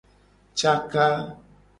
Caka. 0.59 1.07